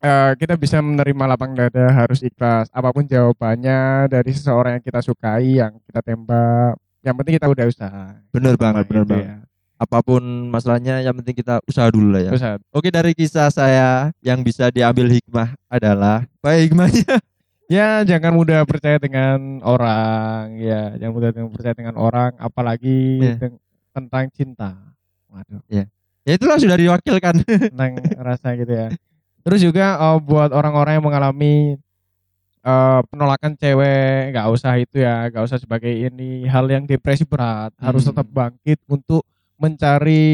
eh, 0.00 0.32
kita 0.40 0.56
bisa 0.56 0.80
menerima 0.80 1.36
lapang 1.36 1.52
dada 1.52 1.92
harus 1.92 2.24
ikhlas 2.24 2.72
apa 2.72 2.88
pun 2.96 3.04
jawabannya 3.04 4.08
dari 4.08 4.32
seseorang 4.32 4.80
yang 4.80 4.84
kita 4.88 5.00
sukai 5.04 5.60
yang 5.60 5.76
kita 5.84 6.00
tembak 6.00 6.80
yang 7.04 7.14
penting 7.14 7.36
kita 7.36 7.48
udah 7.52 7.64
usaha 7.68 8.06
bener 8.32 8.56
banget, 8.56 8.84
bener 8.88 9.04
gitu 9.04 9.12
banget. 9.12 9.46
Apa 9.76 10.00
pun 10.00 10.20
masalahnya, 10.48 11.00
yang 11.00 11.12
penting 11.14 11.36
kita 11.36 11.60
usaha 11.64 11.84
dulu 11.86 12.16
lah 12.16 12.22
ya. 12.24 12.30
Usaha. 12.32 12.54
Oke 12.72 12.88
dari 12.88 13.12
kisah 13.12 13.48
saya 13.48 14.08
yang 14.20 14.40
bisa 14.40 14.68
diambil 14.68 15.12
hikmah 15.12 15.52
adalah 15.68 16.24
baik 16.40 16.72
hikmahnya 16.72 17.20
ya 17.68 18.00
jangan 18.00 18.32
mudah 18.32 18.64
percaya 18.64 18.96
dengan 18.96 19.58
orang 19.60 20.56
ya 20.56 20.96
jangan 20.96 21.12
mudah 21.12 21.30
percaya 21.50 21.74
dengan 21.74 21.94
orang 21.96 22.32
apalagi 22.38 23.20
Iya. 23.20 23.34
teng- 23.36 23.60
tentang 23.90 24.24
cinta 24.30 24.70
waduh 25.26 25.60
ya 25.66 25.84
itulah 26.24 26.56
sudah 26.56 26.74
diwakilkan 26.74 27.34
tentang 27.74 27.92
rasa 28.16 28.54
gitu 28.54 28.72
ya. 28.72 28.88
Terus 29.42 29.60
juga 29.60 29.94
eh, 29.94 30.18
buat 30.20 30.50
orang-orang 30.50 30.98
yang 30.98 31.04
mengalami 31.04 31.76
eh, 32.62 33.00
penolakan 33.06 33.54
cewek, 33.54 34.32
nggak 34.32 34.46
usah 34.50 34.74
itu 34.74 34.98
ya, 34.98 35.28
nggak 35.30 35.44
usah 35.44 35.58
sebagai 35.60 35.90
ini 35.90 36.46
hal 36.46 36.66
yang 36.66 36.82
depresi 36.82 37.22
berat, 37.22 37.70
harus 37.78 38.02
Hmm. 38.02 38.10
tetap 38.10 38.26
bangkit 38.26 38.78
untuk 38.88 39.22
mencari 39.56 40.24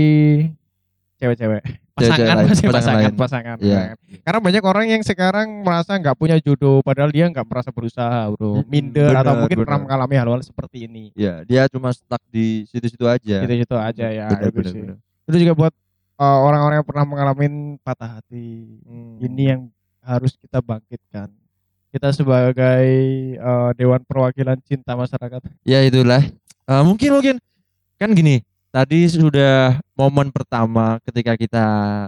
cewek-cewek. 1.16 1.62
Pasangan, 1.92 2.48
masih 2.48 2.66
pasangan 2.72 2.72
pasangan, 2.72 3.12
pasangan, 3.14 3.56
Iya. 3.60 3.82
Karena 4.24 4.40
banyak 4.40 4.64
orang 4.64 4.86
yang 4.88 5.02
sekarang 5.04 5.60
merasa 5.60 5.92
nggak 5.92 6.16
punya 6.16 6.40
jodoh, 6.40 6.80
padahal 6.80 7.12
dia 7.12 7.28
nggak 7.28 7.44
merasa 7.44 7.68
berusaha, 7.68 8.32
bro, 8.32 8.64
minder 8.64 9.12
atau 9.12 9.36
benar, 9.36 9.40
mungkin 9.44 9.58
pernah 9.60 9.76
benar. 9.76 9.84
mengalami 9.84 10.14
hal-hal 10.16 10.40
seperti 10.40 10.88
ini. 10.88 11.12
ya 11.12 11.44
dia 11.44 11.68
cuma 11.68 11.92
stuck 11.92 12.18
di 12.32 12.64
situ-situ 12.64 13.04
aja 13.04 13.44
Gitu-gitu 13.44 13.76
aja 13.76 14.06
ya. 14.08 14.24
bener, 14.32 14.48
itu 14.48 14.56
bener, 14.56 14.72
sih. 14.72 14.80
bener. 14.82 14.96
Terus 15.28 15.38
juga 15.44 15.52
buat 15.52 15.72
uh, 16.16 16.38
orang-orang 16.42 16.76
yang 16.80 16.88
pernah 16.88 17.04
mengalami 17.04 17.46
patah 17.84 18.10
hati. 18.18 18.80
Hmm. 18.88 19.20
Ini 19.20 19.42
yang 19.52 19.60
harus 20.00 20.32
kita 20.34 20.64
bangkitkan. 20.64 21.28
Kita 21.92 22.08
sebagai 22.08 22.88
uh, 23.36 23.70
dewan 23.76 24.00
perwakilan 24.02 24.56
cinta 24.64 24.96
masyarakat. 24.96 25.44
ya 25.62 25.84
itulah 25.84 26.24
Eh, 26.62 26.82
mungkin 26.86 27.10
mungkin 27.12 27.34
kan 28.00 28.14
gini 28.14 28.40
tadi 28.72 29.04
sudah 29.04 29.76
momen 29.92 30.32
pertama 30.32 30.96
ketika 31.04 31.36
kita 31.36 31.66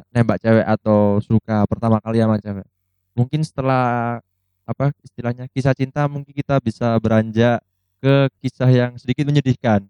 nembak 0.09 0.41
cewek 0.41 0.65
atau 0.65 1.21
suka 1.21 1.69
pertama 1.69 2.01
kali 2.01 2.25
sama 2.25 2.41
cewek. 2.41 2.67
Mungkin 3.13 3.45
setelah 3.45 4.19
apa 4.65 4.97
istilahnya 5.05 5.45
kisah 5.53 5.77
cinta 5.77 6.09
mungkin 6.09 6.33
kita 6.33 6.57
bisa 6.65 6.97
beranjak 6.97 7.61
ke 8.01 8.33
kisah 8.41 8.73
yang 8.73 8.97
sedikit 8.97 9.29
menyedihkan. 9.29 9.85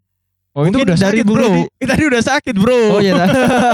Oh 0.51 0.67
Mungkin 0.67 0.83
itu 0.83 0.87
udah 0.91 0.99
dari 0.99 1.23
sakit 1.23 1.25
bro. 1.31 1.51
Itu 1.79 1.87
tadi 1.87 2.05
udah 2.11 2.23
sakit 2.27 2.55
bro. 2.59 2.81
oh 2.99 3.01
iya 3.01 3.15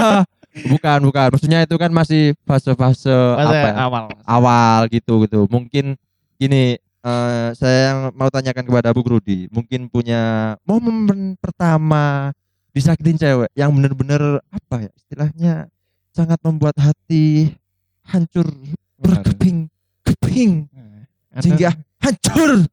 bukan 0.77 0.99
bukan. 1.09 1.27
Maksudnya 1.33 1.59
itu 1.65 1.75
kan 1.81 1.89
masih 1.89 2.37
fase-fase 2.45 3.17
apa 3.33 3.53
ya, 3.53 3.73
awal. 3.81 4.05
awal 4.29 4.79
gitu 4.93 5.25
gitu. 5.25 5.49
Mungkin 5.49 5.97
gini 6.37 6.77
eh, 6.77 7.47
saya 7.57 7.79
yang 7.93 7.99
mau 8.13 8.29
tanyakan 8.29 8.65
kepada 8.65 8.93
Bu 8.93 9.01
Rudi 9.05 9.49
mungkin 9.49 9.89
punya 9.89 10.53
momen 10.65 11.33
pertama 11.41 12.33
disakitin 12.71 13.19
cewek 13.19 13.49
yang 13.53 13.71
bener-bener 13.71 14.39
apa 14.47 14.87
ya 14.87 14.91
istilahnya 14.95 15.53
sangat 16.11 16.39
membuat 16.43 16.75
hati 16.75 17.51
hancur 18.03 18.47
berkeping 18.99 19.67
keping 20.03 20.67
Ada- 21.31 21.41
sehingga 21.43 21.69
hancur. 21.99 22.67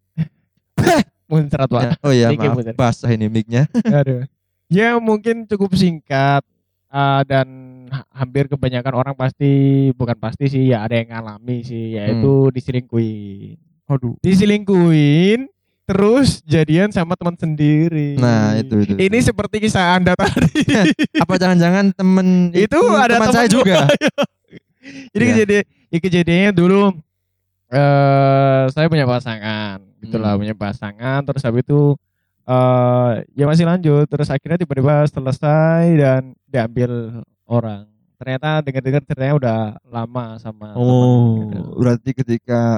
Muncrat 1.29 1.69
pak. 1.69 1.83
Ya, 1.85 1.93
oh 2.01 2.13
iya 2.15 2.29
Mikir, 2.33 2.51
maaf. 2.57 2.73
basah 2.73 3.13
ini 3.13 3.29
micnya. 3.29 3.69
Aduh. 3.85 4.25
Ya 4.73 4.97
mungkin 4.97 5.45
cukup 5.45 5.77
singkat 5.77 6.41
uh, 6.89 7.21
dan 7.29 7.49
ha- 7.93 8.09
hampir 8.17 8.49
kebanyakan 8.49 8.95
orang 8.97 9.15
pasti 9.17 9.51
bukan 9.93 10.17
pasti 10.17 10.49
sih 10.49 10.73
ya 10.73 10.89
ada 10.89 10.97
yang 10.97 11.13
ngalami 11.13 11.61
sih 11.61 12.01
yaitu 12.01 12.49
diselingkuhin. 12.49 13.61
aduh. 13.85 14.17
Diselingkuhin 14.25 15.53
terus 15.89 16.45
jadian 16.45 16.93
sama 16.93 17.17
teman 17.17 17.33
sendiri. 17.35 18.21
nah 18.21 18.53
itu 18.55 18.85
itu 18.85 18.93
Ini 18.95 19.19
seperti 19.25 19.57
kisah 19.59 19.97
Anda 19.97 20.13
tadi. 20.13 20.53
apa 21.25 21.35
jangan-jangan 21.35 21.97
temen 21.97 22.53
itu 22.53 22.77
ada 22.93 23.17
teman 23.17 23.33
saya 23.33 23.49
temen 23.49 23.57
juga 23.57 23.89
gua. 23.89 23.97
Jadi 25.11 25.25
Iya. 25.25 25.33
kejadian 25.35 25.65
ya 25.89 25.99
kejadiannya 25.99 26.53
dulu 26.53 26.83
eh 27.69 28.63
saya 28.71 28.87
punya 28.87 29.05
pasangan, 29.05 29.81
gitulah 30.01 30.33
Hmm. 30.33 30.41
punya 30.41 30.55
pasangan 30.55 31.21
terus 31.23 31.43
habis 31.43 31.65
itu 31.65 31.97
eh 32.45 33.13
ya 33.33 33.45
masih 33.45 33.65
lanjut 33.65 34.05
terus 34.05 34.29
akhirnya 34.29 34.57
tiba-tiba 34.57 35.05
selesai 35.05 35.85
dan 35.95 36.23
diambil 36.45 37.21
orang. 37.45 37.85
Ternyata 38.19 38.61
dengar-dengar 38.61 39.03
ceritanya 39.05 39.35
udah 39.37 39.59
lama 39.87 40.25
sama 40.37 40.75
teman 40.75 40.81
Oh, 40.81 41.39
gitu. 41.45 41.61
berarti 41.77 42.11
ketika 42.13 42.77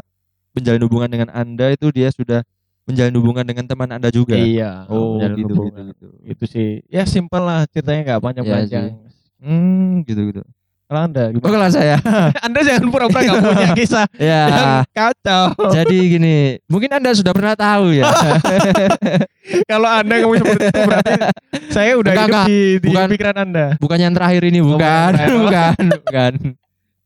menjalin 0.52 0.85
hubungan 0.85 1.09
dengan 1.09 1.31
Anda 1.31 1.71
itu 1.71 1.88
dia 1.88 2.11
sudah 2.11 2.43
menjalin 2.85 3.15
hubungan 3.15 3.45
dengan 3.45 3.65
teman 3.65 3.89
Anda 3.89 4.09
juga. 4.09 4.35
Iya. 4.35 4.85
Oh, 4.87 5.19
gitu, 5.19 5.47
hubungan. 5.49 5.95
gitu, 5.95 6.07
gitu. 6.07 6.07
Itu 6.27 6.45
sih. 6.47 6.69
Ya 6.87 7.05
simpel 7.05 7.41
lah 7.41 7.65
ceritanya 7.67 8.01
nggak 8.07 8.21
panjang-panjang. 8.21 8.85
Hmm, 9.39 10.03
gitu 10.05 10.21
gitu. 10.29 10.43
Kalau 10.85 11.07
Anda 11.07 11.31
Oh, 11.31 11.39
gimana? 11.39 11.51
kalau 11.55 11.69
saya. 11.71 11.97
Anda 12.45 12.61
jangan 12.61 12.91
pura-pura 12.91 13.23
nggak 13.23 13.43
punya 13.47 13.69
kisah 13.73 14.07
ya. 14.19 14.41
yang 14.51 14.75
kacau. 14.91 15.45
Jadi 15.71 15.97
gini, 16.11 16.37
mungkin 16.67 16.91
Anda 16.91 17.15
sudah 17.15 17.31
pernah 17.31 17.55
tahu 17.55 17.95
ya. 17.95 18.11
Kalau 19.67 19.87
Anda 19.87 20.15
ngomong 20.19 20.39
seperti 20.43 20.65
itu 20.67 20.81
berarti 20.83 21.13
saya 21.71 21.93
udah 21.95 22.11
Enggak, 22.11 22.27
hidup 22.27 22.35
enggak. 22.35 22.47
di, 22.51 22.59
di 22.83 22.89
Bukan. 22.91 23.07
pikiran 23.09 23.37
Anda. 23.39 23.67
bukan 23.79 23.99
yang 23.99 24.13
terakhir 24.13 24.43
ini, 24.45 24.59
bukan 24.61 25.11
terakhir. 25.15 25.31
bukan, 25.39 25.83
bukan. 26.03 26.33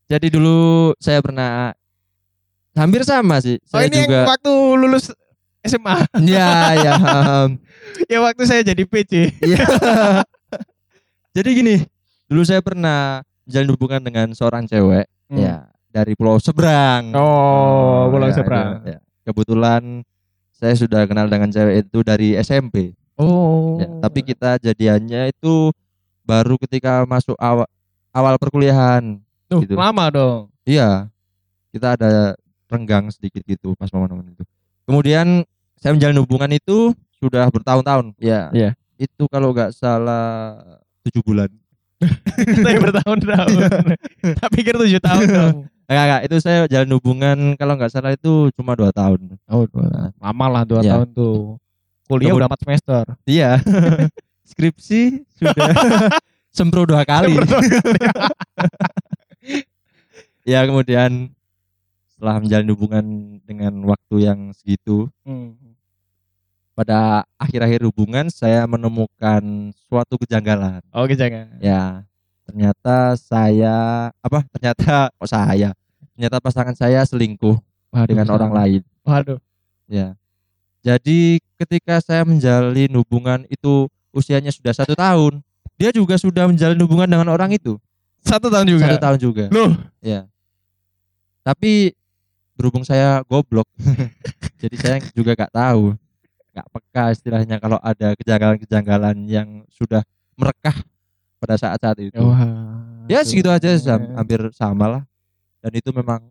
Jadi 0.05 0.27
dulu 0.29 0.57
saya 0.97 1.19
pernah 1.21 1.73
hampir 2.73 3.01
sama 3.01 3.37
sih. 3.37 3.57
Oh 3.69 3.77
Saya 3.77 3.85
ini 3.85 4.01
juga 4.01 4.13
yang 4.17 4.29
waktu 4.29 4.51
lulus 4.75 5.05
SMA. 5.65 5.95
ya 6.23 6.49
ya. 6.77 6.93
ya 8.07 8.17
waktu 8.21 8.43
saya 8.45 8.61
jadi 8.61 8.83
PC. 8.85 9.33
Iya. 9.41 9.65
Jadi 11.35 11.49
gini, 11.51 11.75
dulu 12.31 12.47
saya 12.47 12.63
pernah 12.63 13.19
menjalin 13.43 13.71
hubungan 13.75 14.01
dengan 14.01 14.27
seorang 14.31 14.63
cewek 14.65 15.03
Hmm. 15.25 15.41
ya 15.41 15.55
dari 15.89 16.13
pulau 16.13 16.37
seberang. 16.37 17.11
Oh, 17.11 18.07
pulau 18.13 18.29
ya, 18.29 18.35
seberang. 18.37 18.79
itu, 18.79 18.93
ya. 18.93 18.99
Kebetulan 19.25 19.83
saya 20.53 20.77
sudah 20.77 21.01
kenal 21.09 21.25
dengan 21.27 21.49
cewek 21.49 21.83
itu 21.83 21.99
dari 22.05 22.37
SMP. 22.39 22.93
Oh. 23.17 23.81
Ya, 23.81 23.87
tapi 23.99 24.21
kita 24.21 24.61
jadiannya 24.61 25.33
itu 25.33 25.73
baru 26.23 26.55
ketika 26.61 27.03
masuk 27.03 27.35
awal 27.35 27.65
awal 28.13 28.35
perkuliahan. 28.39 29.19
Tuh, 29.51 29.65
gitu. 29.65 29.75
lama 29.75 30.07
dong. 30.07 30.41
Iya. 30.63 31.09
Kita 31.73 31.99
ada 31.99 32.37
renggang 32.71 33.11
sedikit 33.11 33.43
gitu 33.43 33.75
pas 33.75 33.91
momen-momen 33.91 34.31
itu. 34.31 34.43
Kemudian 34.87 35.43
saya 35.75 35.91
menjalin 35.91 36.19
hubungan 36.19 36.51
itu 36.51 36.91
sudah 37.17 37.47
bertahun-tahun. 37.47 38.13
Ya. 38.17 38.49
Iya. 38.51 38.69
Itu 38.95 39.27
kalau 39.27 39.51
nggak 39.51 39.71
salah 39.71 40.55
tujuh 41.03 41.21
bulan. 41.21 41.49
saya 42.57 42.77
bertahun-tahun. 42.77 43.57
tak 44.35 44.49
pikir 44.51 44.75
tujuh 44.75 44.99
tahun 44.99 45.25
dong. 45.25 45.55
Enggak, 45.85 46.03
enggak, 46.03 46.21
itu 46.23 46.35
saya 46.39 46.59
jalan 46.65 46.89
hubungan 46.93 47.37
kalau 47.55 47.73
nggak 47.75 47.89
salah 47.89 48.11
itu 48.11 48.49
cuma 48.53 48.73
dua 48.73 48.89
tahun. 48.89 49.37
Oh, 49.45 49.63
dua. 49.65 50.09
lama 50.15 50.45
lah 50.49 50.63
dua 50.63 50.81
Iya. 50.81 50.91
tahun 50.97 51.07
tuh. 51.13 51.61
Kuliah 52.05 52.29
Kemud- 52.29 52.39
udah 52.39 52.47
empat 52.47 52.61
semester. 52.61 53.03
Iya. 53.23 53.51
Skripsi 54.49 55.25
sudah 55.33 55.73
sempro 56.57 56.85
dua 56.85 57.01
kali. 57.01 57.33
ya 60.45 60.61
kemudian 60.63 61.33
setelah 62.07 62.39
menjalin 62.39 62.69
hubungan 62.71 63.05
dengan 63.43 63.73
waktu 63.85 64.15
yang 64.21 64.39
segitu, 64.53 65.09
Hmm. 65.21 65.57
Pada 66.75 67.23
akhir-akhir 67.39 67.87
hubungan 67.87 68.27
saya 68.27 68.67
menemukan 68.67 69.71
suatu 69.87 70.19
kejanggalan. 70.19 70.83
Oke 70.91 71.15
jangan. 71.15 71.47
Ya, 71.63 72.03
ternyata 72.43 73.15
saya 73.15 73.75
apa? 74.19 74.43
Ternyata 74.51 75.07
kok 75.15 75.29
saya? 75.31 75.71
Ternyata 76.13 76.37
pasangan 76.43 76.75
saya 76.75 77.01
selingkuh 77.07 77.55
Waduh, 77.95 78.07
dengan 78.11 78.27
orang 78.27 78.51
lain. 78.51 78.81
Waduh. 79.07 79.39
Ya. 79.87 80.19
Jadi 80.83 81.39
ketika 81.57 81.97
saya 82.03 82.21
menjalin 82.27 82.91
hubungan 82.93 83.47
itu 83.49 83.87
usianya 84.11 84.51
sudah 84.51 84.75
satu 84.75 84.93
tahun, 84.93 85.39
dia 85.79 85.89
juga 85.95 86.19
sudah 86.19 86.45
menjalin 86.45 86.77
hubungan 86.83 87.07
dengan 87.09 87.27
orang 87.31 87.51
itu 87.55 87.79
Satu 88.21 88.47
tahun 88.51 88.67
juga. 88.69 88.83
satu 88.91 88.99
tahun 88.99 89.19
juga. 89.19 89.45
Loh, 89.49 89.73
Ya. 90.03 90.27
Tapi 91.45 91.93
berhubung 92.57 92.81
saya 92.81 93.21
goblok, 93.27 93.67
jadi 94.61 94.75
saya 94.81 94.97
juga 95.13 95.35
gak 95.37 95.53
tahu, 95.53 95.93
gak 96.55 96.67
peka 96.71 97.11
istilahnya 97.11 97.59
kalau 97.59 97.75
ada 97.77 98.15
kejanggalan-kejanggalan 98.15 99.27
yang 99.27 99.47
sudah 99.67 99.99
merekah 100.33 100.75
pada 101.35 101.59
saat-saat 101.59 101.99
itu. 101.99 102.15
Wah. 102.17 102.47
ya 103.05 103.19
segitu 103.21 103.51
aja 103.51 103.75
sam- 103.75 104.15
hampir 104.15 104.39
sama 104.55 104.87
lah. 104.89 105.03
Dan 105.59 105.71
itu 105.75 105.91
memang 105.91 106.23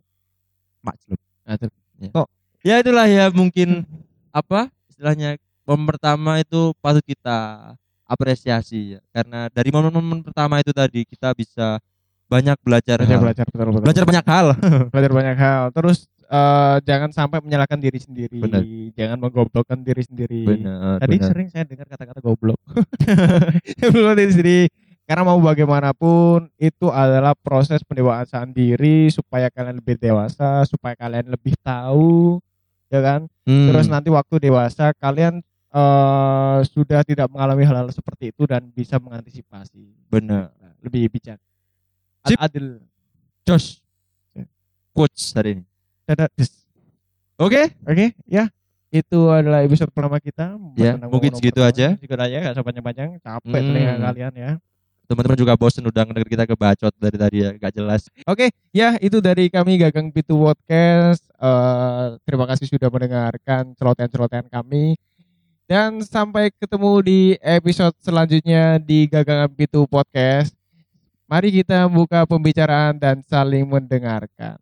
makhluk. 0.81 1.21
Macet. 1.45 1.69
Ya. 2.00 2.09
Kok? 2.11 2.28
ya 2.64 2.75
itulah 2.81 3.04
ya 3.04 3.28
mungkin 3.28 3.85
apa 4.33 4.73
istilahnya 4.88 5.37
momen 5.62 5.85
pertama 5.85 6.40
itu 6.40 6.73
patut 6.81 7.04
kita 7.04 7.73
apresiasi 8.04 8.97
ya 8.97 9.00
karena 9.12 9.52
dari 9.52 9.69
momen-momen 9.69 10.25
pertama 10.25 10.59
itu 10.59 10.73
tadi 10.73 11.04
kita 11.04 11.37
bisa 11.37 11.76
banyak 12.25 12.57
belajar 12.64 12.97
Belajar, 13.04 13.21
hal. 13.21 13.25
belajar, 13.28 13.45
betul, 13.52 13.69
betul. 13.69 13.83
belajar 13.85 14.04
banyak 14.09 14.26
hal 14.26 14.47
belajar 14.93 15.12
banyak 15.12 15.37
hal. 15.37 15.62
Terus 15.76 16.09
eh, 16.26 16.76
jangan 16.85 17.11
sampai 17.12 17.38
menyalahkan 17.45 17.78
diri 17.78 18.01
sendiri. 18.01 18.40
Benar. 18.40 18.62
Jangan 18.96 19.18
menggoblokkan 19.20 19.79
diri 19.85 20.03
sendiri. 20.05 20.42
benar 20.44 20.99
Tadi 21.01 21.16
benar. 21.20 21.29
sering 21.31 21.49
saya 21.53 21.64
dengar 21.68 21.87
kata-kata 21.88 22.20
goblok. 22.25 22.61
Goblok 23.81 24.14
diri 24.16 24.33
sendiri. 24.33 24.61
Karena 25.05 25.20
mau 25.20 25.37
bagaimanapun 25.37 26.49
itu 26.57 26.88
adalah 26.88 27.37
proses 27.37 27.85
pendewasaan 27.85 28.57
diri 28.57 29.12
supaya 29.12 29.53
kalian 29.53 29.77
lebih 29.77 30.01
dewasa, 30.01 30.64
supaya 30.64 30.96
kalian 30.96 31.29
lebih 31.29 31.53
tahu, 31.61 32.40
ya 32.88 33.05
kan? 33.05 33.29
Hmm, 33.44 33.68
Terus 33.68 33.87
nanti 33.92 34.09
waktu 34.09 34.49
dewasa 34.49 34.96
kalian 34.96 35.44
eh 35.75 36.59
sudah 36.70 37.03
tidak 37.05 37.29
mengalami 37.29 37.66
hal-hal 37.66 37.90
seperti 37.92 38.33
itu 38.33 38.49
dan 38.49 38.64
bisa 38.72 38.96
mengantisipasi. 38.96 40.09
benar 40.09 40.55
Lebih 40.81 41.12
bijak. 41.12 41.37
Adil. 42.25 42.81
Josh 43.44 43.85
quotes 44.94 45.35
hari 45.37 45.61
ini 45.61 45.64
Dadah. 46.05 46.29
Oke 47.40 47.73
Oke, 47.88 48.07
ya. 48.29 48.47
Itu 48.95 49.27
adalah 49.27 49.67
episode 49.67 49.90
pertama 49.90 50.23
kita. 50.23 50.55
Ya, 50.79 50.95
mungkin 50.95 51.35
segitu 51.35 51.59
aja. 51.67 51.99
Segitu 51.99 52.14
aja, 52.14 52.37
gak 52.47 52.55
usah 52.55 52.62
panjang-panjang. 52.62 53.19
Capek 53.19 53.51
Hmm. 53.51 53.67
telinga 53.73 53.95
kalian 54.01 54.35
ya. 54.37 54.53
teman-teman 55.05 55.37
juga 55.37 55.53
bosen 55.53 55.85
udah 55.85 56.01
ngedenger 56.09 56.33
kita 56.33 56.45
kebacot 56.49 56.88
dari 56.97 57.17
tadi 57.21 57.37
ya 57.45 57.53
gak 57.61 57.77
jelas 57.77 58.09
Oke, 58.25 58.49
ya 58.73 58.97
itu 59.05 59.21
dari 59.21 59.53
kami 59.53 59.77
Gagang 59.77 60.09
Pitu 60.09 60.33
Podcast. 60.33 61.21
Eh, 61.29 62.07
terima 62.25 62.49
kasih 62.49 62.64
sudah 62.73 62.88
mendengarkan 62.88 63.77
celotehan-celotehan 63.77 64.49
kami. 64.49 64.97
Dan 65.69 66.01
sampai 66.01 66.49
ketemu 66.57 67.05
di 67.05 67.21
episode 67.37 67.93
selanjutnya 68.01 68.81
di 68.81 69.05
Gagang 69.05 69.53
Pitu 69.53 69.85
Podcast. 69.85 70.57
Mari 71.29 71.53
kita 71.53 71.85
buka 71.85 72.25
pembicaraan 72.25 72.97
dan 72.97 73.21
saling 73.29 73.69
mendengarkan. 73.69 74.57